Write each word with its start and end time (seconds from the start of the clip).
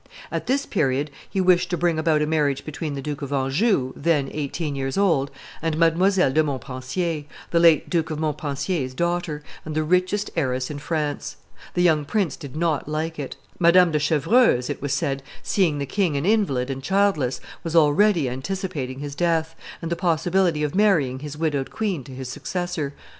At 0.31 0.47
this 0.47 0.65
period, 0.65 1.11
he 1.29 1.39
wished 1.39 1.69
to 1.69 1.77
bring 1.77 1.99
about 1.99 2.23
a 2.23 2.25
marriage 2.25 2.65
between 2.65 2.95
the 2.95 3.03
Duke 3.03 3.21
of 3.21 3.31
Anjou, 3.31 3.93
then 3.95 4.31
eighteen 4.33 4.75
years 4.75 4.97
old, 4.97 5.29
and 5.61 5.75
Mdlle. 5.77 6.33
de 6.33 6.41
Montpensier, 6.43 7.25
the 7.51 7.59
late 7.59 7.87
Duke 7.87 8.09
of 8.09 8.17
Montpensier's 8.17 8.95
daughter, 8.95 9.43
and 9.63 9.75
the 9.75 9.83
richest 9.83 10.31
heiress 10.35 10.71
in 10.71 10.79
France. 10.79 11.35
The 11.75 11.83
young 11.83 12.05
prince 12.05 12.35
did 12.35 12.55
not 12.55 12.89
like 12.89 13.19
it. 13.19 13.35
Madame 13.59 13.91
de 13.91 13.99
Chevreuse, 13.99 14.71
it 14.71 14.81
was 14.81 14.91
said, 14.91 15.21
seeing 15.43 15.77
the 15.77 15.85
king 15.85 16.17
an 16.17 16.25
invalid 16.25 16.71
and 16.71 16.81
childless, 16.81 17.39
was 17.63 17.75
already 17.75 18.27
anticipating 18.27 19.01
his 19.01 19.13
death, 19.13 19.53
and 19.83 19.91
the 19.91 19.95
possibility 19.95 20.63
of 20.63 20.73
marrying 20.73 21.19
his 21.19 21.37
widowed 21.37 21.69
queen 21.69 22.03
to 22.05 22.11
his 22.11 22.27
successor. 22.27 22.95